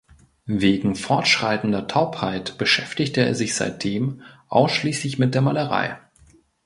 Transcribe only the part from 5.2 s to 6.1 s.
der Malerei.